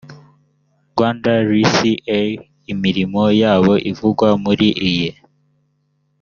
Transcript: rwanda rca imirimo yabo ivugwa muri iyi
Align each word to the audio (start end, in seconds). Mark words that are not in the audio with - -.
rwanda 0.91 1.31
rca 1.49 2.19
imirimo 2.73 3.23
yabo 3.41 3.73
ivugwa 3.91 4.27
muri 4.43 4.67
iyi 4.89 5.09